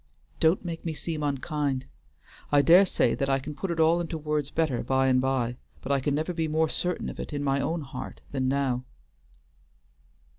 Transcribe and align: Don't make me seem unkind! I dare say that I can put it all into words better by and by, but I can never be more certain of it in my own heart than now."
Don't 0.39 0.65
make 0.65 0.83
me 0.83 0.95
seem 0.95 1.21
unkind! 1.21 1.85
I 2.51 2.63
dare 2.63 2.87
say 2.87 3.13
that 3.13 3.29
I 3.29 3.37
can 3.37 3.53
put 3.53 3.69
it 3.69 3.79
all 3.79 4.01
into 4.01 4.17
words 4.17 4.49
better 4.49 4.81
by 4.83 5.05
and 5.05 5.21
by, 5.21 5.57
but 5.83 5.91
I 5.91 5.99
can 5.99 6.15
never 6.15 6.33
be 6.33 6.47
more 6.47 6.69
certain 6.69 7.07
of 7.07 7.19
it 7.19 7.31
in 7.33 7.43
my 7.43 7.61
own 7.61 7.81
heart 7.81 8.19
than 8.31 8.47
now." 8.47 8.83